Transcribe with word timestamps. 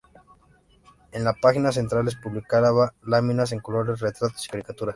En 1.11 1.23
las 1.23 1.37
páginas 1.39 1.75
centrales 1.75 2.15
publicaba 2.15 2.95
láminas 3.03 3.51
en 3.51 3.59
colores, 3.59 3.99
retratos 3.99 4.43
y 4.47 4.49
caricaturas. 4.49 4.89